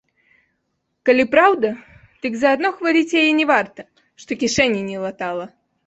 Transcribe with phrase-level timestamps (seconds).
[1.09, 1.69] Калі праўда,
[2.25, 3.81] дык за адно хваліць яе не варта,
[4.23, 5.45] што кішэні не латала.